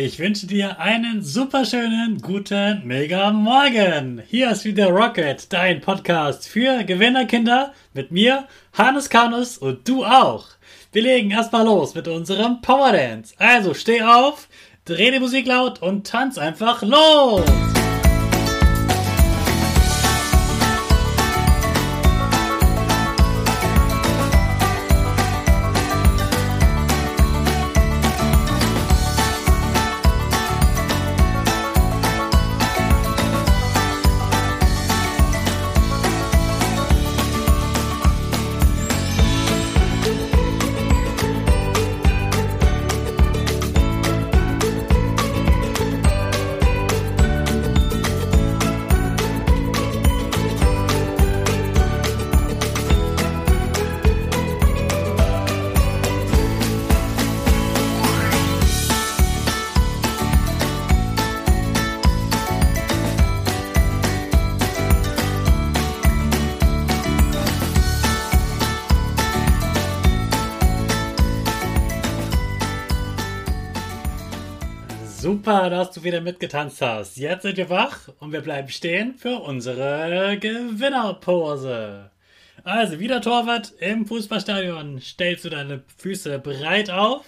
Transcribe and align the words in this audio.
Ich 0.00 0.20
wünsche 0.20 0.46
dir 0.46 0.78
einen 0.78 1.24
superschönen 1.24 2.18
guten 2.18 2.86
Mega 2.86 3.32
Morgen. 3.32 4.22
Hier 4.28 4.48
ist 4.52 4.64
wieder 4.64 4.90
Rocket, 4.90 5.52
dein 5.52 5.80
Podcast 5.80 6.48
für 6.48 6.84
Gewinnerkinder 6.84 7.72
mit 7.94 8.12
mir, 8.12 8.46
Hannes 8.74 9.10
Kanus 9.10 9.58
und 9.58 9.88
du 9.88 10.04
auch. 10.04 10.50
Wir 10.92 11.02
legen 11.02 11.32
erstmal 11.32 11.64
los 11.64 11.96
mit 11.96 12.06
unserem 12.06 12.60
Power 12.60 12.92
Dance. 12.92 13.34
Also 13.38 13.74
steh 13.74 14.02
auf, 14.02 14.48
dreh 14.84 15.10
die 15.10 15.18
Musik 15.18 15.48
laut 15.48 15.82
und 15.82 16.06
tanz 16.06 16.38
einfach 16.38 16.80
los. 16.82 17.42
Super, 75.28 75.68
dass 75.68 75.90
du 75.90 76.04
wieder 76.04 76.22
mitgetanzt 76.22 76.80
hast. 76.80 77.18
Jetzt 77.18 77.42
sind 77.42 77.58
wir 77.58 77.68
wach 77.68 78.08
und 78.18 78.32
wir 78.32 78.40
bleiben 78.40 78.70
stehen 78.70 79.14
für 79.14 79.40
unsere 79.40 80.38
Gewinnerpose. 80.40 82.10
Also, 82.64 82.98
wieder 82.98 83.20
Torwart 83.20 83.74
im 83.78 84.06
Fußballstadion. 84.06 85.02
Stellst 85.02 85.44
du 85.44 85.50
deine 85.50 85.82
Füße 85.98 86.38
breit 86.38 86.88
auf, 86.88 87.26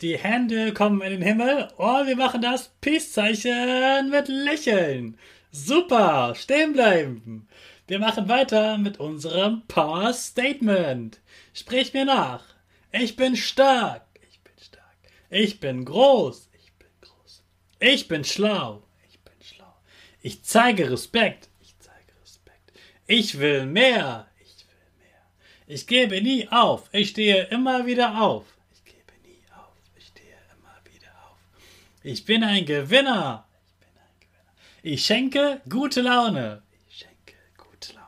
die 0.00 0.16
Hände 0.16 0.72
kommen 0.72 1.02
in 1.02 1.10
den 1.10 1.20
Himmel 1.20 1.68
und 1.76 2.06
wir 2.06 2.16
machen 2.16 2.40
das 2.40 2.70
Peace-Zeichen 2.80 4.08
mit 4.08 4.28
Lächeln. 4.28 5.18
Super, 5.50 6.34
stehen 6.34 6.72
bleiben. 6.72 7.48
Wir 7.86 7.98
machen 7.98 8.30
weiter 8.30 8.78
mit 8.78 8.98
unserem 8.98 9.60
Power 9.68 10.14
Statement. 10.14 11.20
Sprich 11.52 11.92
mir 11.92 12.06
nach. 12.06 12.44
Ich 12.92 13.14
bin 13.14 13.36
stark. 13.36 14.06
Ich 14.30 14.40
bin 14.40 14.54
stark. 14.58 14.96
Ich 15.28 15.60
bin 15.60 15.84
groß. 15.84 16.48
Ich 17.84 18.06
bin 18.06 18.22
schlau. 18.22 18.84
Ich 19.08 19.18
bin 19.18 19.34
schlau. 19.42 19.74
Ich 20.20 20.44
zeige 20.44 20.88
Respekt. 20.88 21.48
Ich 21.60 21.74
zeige 21.80 22.12
Respekt. 22.22 22.72
Ich 23.08 23.40
will 23.40 23.66
mehr. 23.66 24.28
Ich 24.38 24.64
will 24.68 25.04
mehr. 25.04 25.22
Ich 25.66 25.88
gebe 25.88 26.22
nie 26.22 26.46
auf. 26.48 26.88
Ich 26.92 27.08
stehe 27.08 27.46
immer 27.46 27.84
wieder 27.84 28.22
auf. 28.22 28.44
Ich 28.72 28.84
gebe 28.84 29.12
nie 29.26 29.42
auf. 29.50 29.74
Ich 29.96 30.06
stehe 30.06 30.38
immer 30.54 30.76
wieder 30.84 31.10
auf. 31.28 31.38
Ich 32.04 32.24
bin 32.24 32.44
ein 32.44 32.64
Gewinner. 32.66 33.48
Ich 33.64 33.80
bin 33.80 33.88
ein 33.98 34.20
Gewinner. 34.20 34.54
Ich 34.84 35.04
schenke 35.04 35.60
gute 35.68 36.02
Laune. 36.02 36.62
Ich 36.88 36.98
schenke 36.98 37.34
gute 37.56 37.94
Laune. 37.94 38.06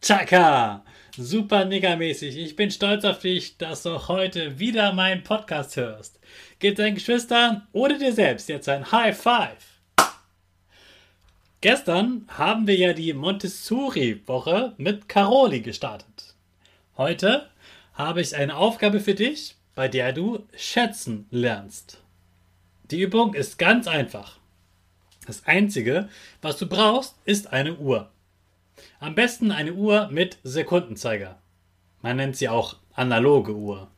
Chaka! 0.00 0.84
Super 1.18 1.66
megamäßig. 1.66 2.38
Ich 2.38 2.56
bin 2.56 2.70
stolz 2.70 3.04
auf 3.04 3.18
dich, 3.18 3.58
dass 3.58 3.82
du 3.82 4.08
heute 4.08 4.58
wieder 4.58 4.94
meinen 4.94 5.22
Podcast 5.22 5.76
hörst. 5.76 6.18
Gib 6.58 6.76
deinen 6.76 6.94
Geschwistern 6.94 7.66
oder 7.72 7.98
dir 7.98 8.14
selbst 8.14 8.48
jetzt 8.48 8.66
ein 8.66 8.90
High 8.90 9.14
Five. 9.14 9.58
Gestern 11.60 12.26
haben 12.28 12.66
wir 12.66 12.76
ja 12.76 12.94
die 12.94 13.12
Montessori-Woche 13.12 14.72
mit 14.78 15.06
Caroli 15.06 15.60
gestartet. 15.60 16.34
Heute 16.96 17.50
habe 17.92 18.22
ich 18.22 18.34
eine 18.34 18.56
Aufgabe 18.56 18.98
für 18.98 19.14
dich, 19.14 19.56
bei 19.74 19.88
der 19.88 20.14
du 20.14 20.46
schätzen 20.56 21.26
lernst. 21.30 21.98
Die 22.90 23.02
Übung 23.02 23.34
ist 23.34 23.58
ganz 23.58 23.86
einfach. 23.86 24.38
Das 25.26 25.44
Einzige, 25.44 26.08
was 26.40 26.56
du 26.56 26.66
brauchst, 26.66 27.16
ist 27.26 27.52
eine 27.52 27.74
Uhr. 27.74 28.10
Am 29.00 29.14
besten 29.14 29.50
eine 29.50 29.74
Uhr 29.74 30.08
mit 30.10 30.38
Sekundenzeiger. 30.42 31.40
Man 32.00 32.16
nennt 32.16 32.36
sie 32.36 32.48
auch 32.48 32.76
analoge 32.94 33.54
Uhr. 33.54 33.90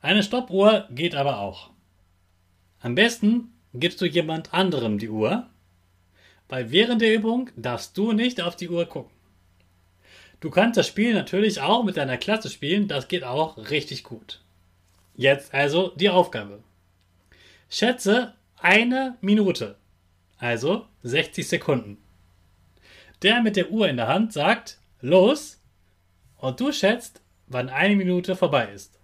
Eine 0.00 0.22
Stoppuhr 0.22 0.88
geht 0.90 1.14
aber 1.14 1.38
auch. 1.38 1.70
Am 2.80 2.94
besten 2.94 3.52
gibst 3.74 4.00
du 4.00 4.06
jemand 4.06 4.54
anderem 4.54 4.98
die 4.98 5.10
Uhr, 5.10 5.46
weil 6.48 6.70
während 6.70 7.02
der 7.02 7.14
Übung 7.14 7.50
darfst 7.56 7.96
du 7.96 8.12
nicht 8.12 8.40
auf 8.40 8.56
die 8.56 8.68
Uhr 8.68 8.86
gucken. 8.86 9.12
Du 10.40 10.48
kannst 10.50 10.78
das 10.78 10.86
Spiel 10.86 11.12
natürlich 11.12 11.60
auch 11.60 11.84
mit 11.84 11.98
deiner 11.98 12.16
Klasse 12.16 12.48
spielen, 12.48 12.88
das 12.88 13.08
geht 13.08 13.24
auch 13.24 13.58
richtig 13.70 14.04
gut. 14.04 14.40
Jetzt 15.14 15.52
also 15.52 15.92
die 15.96 16.08
Aufgabe. 16.08 16.62
Schätze 17.68 18.34
eine 18.58 19.18
Minute, 19.20 19.76
also 20.38 20.86
60 21.02 21.46
Sekunden. 21.46 21.98
Der 23.22 23.42
mit 23.42 23.56
der 23.56 23.70
Uhr 23.70 23.88
in 23.88 23.96
der 23.96 24.08
Hand 24.08 24.32
sagt, 24.32 24.78
los, 25.00 25.60
und 26.38 26.58
du 26.60 26.72
schätzt, 26.72 27.20
wann 27.46 27.68
eine 27.68 27.96
Minute 27.96 28.36
vorbei 28.36 28.70
ist. 28.72 28.98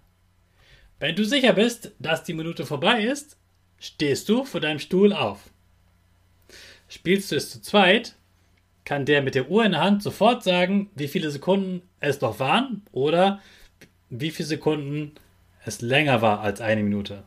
Wenn 0.99 1.15
du 1.15 1.23
sicher 1.23 1.53
bist, 1.53 1.91
dass 1.99 2.23
die 2.23 2.33
Minute 2.33 2.65
vorbei 2.65 3.03
ist, 3.03 3.37
stehst 3.79 4.27
du 4.29 4.43
vor 4.43 4.61
deinem 4.61 4.79
Stuhl 4.79 5.13
auf. 5.13 5.51
Spielst 6.89 7.31
du 7.31 7.35
es 7.35 7.51
zu 7.51 7.61
zweit, 7.61 8.15
kann 8.85 9.05
der 9.05 9.21
mit 9.21 9.35
der 9.35 9.49
Uhr 9.49 9.65
in 9.65 9.73
der 9.73 9.81
Hand 9.81 10.01
sofort 10.01 10.43
sagen, 10.43 10.89
wie 10.95 11.07
viele 11.07 11.29
Sekunden 11.29 11.81
es 11.99 12.21
noch 12.21 12.39
waren 12.39 12.83
oder 12.91 13.41
wie 14.09 14.31
viele 14.31 14.47
Sekunden 14.47 15.11
es 15.65 15.81
länger 15.81 16.21
war 16.21 16.39
als 16.39 16.61
eine 16.61 16.81
Minute. 16.81 17.23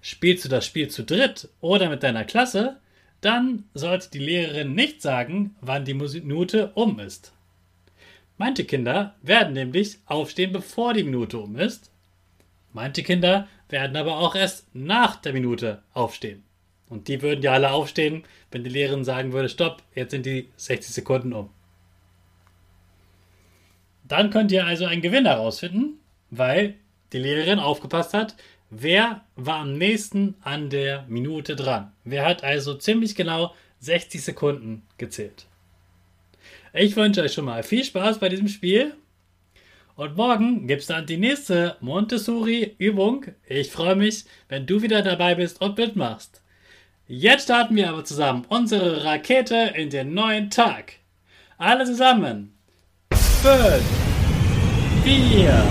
Spielst 0.00 0.44
du 0.44 0.48
das 0.48 0.64
Spiel 0.64 0.88
zu 0.88 1.04
dritt 1.04 1.48
oder 1.60 1.90
mit 1.90 2.02
deiner 2.02 2.24
Klasse, 2.24 2.78
dann 3.24 3.64
sollte 3.74 4.10
die 4.10 4.18
Lehrerin 4.18 4.74
nicht 4.74 5.02
sagen, 5.02 5.56
wann 5.60 5.84
die 5.84 5.94
Minute 5.94 6.72
um 6.74 6.98
ist. 7.00 7.32
Manche 8.36 8.64
Kinder 8.64 9.14
werden 9.22 9.54
nämlich 9.54 9.98
aufstehen, 10.06 10.52
bevor 10.52 10.92
die 10.92 11.04
Minute 11.04 11.38
um 11.38 11.56
ist. 11.56 11.90
Manche 12.72 13.02
Kinder 13.02 13.48
werden 13.68 13.96
aber 13.96 14.18
auch 14.18 14.34
erst 14.34 14.66
nach 14.74 15.16
der 15.16 15.32
Minute 15.32 15.82
aufstehen. 15.92 16.42
Und 16.88 17.08
die 17.08 17.22
würden 17.22 17.42
ja 17.42 17.52
alle 17.52 17.70
aufstehen, 17.70 18.24
wenn 18.50 18.64
die 18.64 18.70
Lehrerin 18.70 19.04
sagen 19.04 19.32
würde, 19.32 19.48
stopp, 19.48 19.82
jetzt 19.94 20.10
sind 20.10 20.26
die 20.26 20.48
60 20.56 20.94
Sekunden 20.94 21.32
um. 21.32 21.50
Dann 24.06 24.30
könnt 24.30 24.52
ihr 24.52 24.66
also 24.66 24.84
einen 24.84 25.00
Gewinner 25.00 25.30
herausfinden, 25.30 25.98
weil 26.30 26.74
die 27.12 27.18
Lehrerin 27.18 27.58
aufgepasst 27.58 28.12
hat, 28.12 28.36
Wer 28.76 29.20
war 29.36 29.60
am 29.60 29.78
nächsten 29.78 30.34
an 30.42 30.68
der 30.68 31.04
Minute 31.06 31.54
dran? 31.54 31.92
Wer 32.02 32.26
hat 32.26 32.42
also 32.42 32.74
ziemlich 32.74 33.14
genau 33.14 33.54
60 33.78 34.20
Sekunden 34.20 34.82
gezählt? 34.98 35.46
Ich 36.72 36.96
wünsche 36.96 37.22
euch 37.22 37.32
schon 37.32 37.44
mal 37.44 37.62
viel 37.62 37.84
Spaß 37.84 38.18
bei 38.18 38.28
diesem 38.28 38.48
Spiel. 38.48 38.94
Und 39.94 40.16
morgen 40.16 40.66
gibt 40.66 40.80
es 40.80 40.88
dann 40.88 41.06
die 41.06 41.18
nächste 41.18 41.76
Montessori-Übung. 41.82 43.26
Ich 43.46 43.70
freue 43.70 43.94
mich, 43.94 44.24
wenn 44.48 44.66
du 44.66 44.82
wieder 44.82 45.02
dabei 45.02 45.36
bist 45.36 45.60
und 45.60 45.78
mitmachst. 45.78 46.42
Jetzt 47.06 47.44
starten 47.44 47.76
wir 47.76 47.90
aber 47.90 48.04
zusammen 48.04 48.44
unsere 48.48 49.04
Rakete 49.04 49.72
in 49.76 49.88
den 49.88 50.14
neuen 50.14 50.50
Tag. 50.50 50.94
Alle 51.58 51.84
zusammen. 51.84 52.52
5, 53.12 53.84
4, 55.04 55.64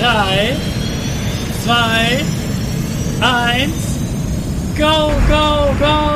3, 0.00 0.73
zwei, 1.64 2.22
eins, 3.22 3.98
go, 4.76 5.10
go, 5.30 5.74
go! 5.80 6.13